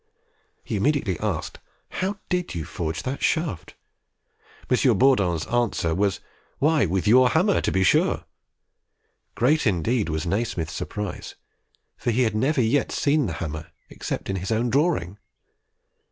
[0.63, 3.75] He immediately asked, "How did you forge that shaft?"
[4.67, 4.97] M.
[4.97, 6.19] Bourdon's answer was,
[6.57, 8.23] "Why, with your hammer, to be sure!"
[9.35, 11.35] Great indeed was Nasmyth's surprise;
[11.97, 15.19] for he had never yet seen the hammer, except in his own drawing!